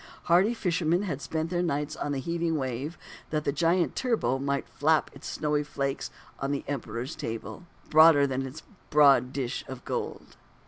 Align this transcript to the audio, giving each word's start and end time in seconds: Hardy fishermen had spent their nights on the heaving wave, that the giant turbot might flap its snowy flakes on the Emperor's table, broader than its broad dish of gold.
Hardy 0.23 0.55
fishermen 0.55 1.03
had 1.03 1.21
spent 1.21 1.51
their 1.51 1.61
nights 1.61 1.95
on 1.95 2.11
the 2.11 2.17
heaving 2.17 2.57
wave, 2.57 2.97
that 3.29 3.43
the 3.43 3.51
giant 3.51 3.95
turbot 3.95 4.41
might 4.41 4.67
flap 4.67 5.11
its 5.13 5.27
snowy 5.27 5.61
flakes 5.63 6.09
on 6.39 6.51
the 6.51 6.63
Emperor's 6.67 7.15
table, 7.15 7.67
broader 7.91 8.25
than 8.25 8.41
its 8.41 8.63
broad 8.89 9.31
dish 9.31 9.63
of 9.67 9.85
gold. 9.85 10.37